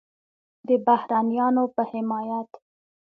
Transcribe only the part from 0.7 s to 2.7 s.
بهرنیانو په حمایت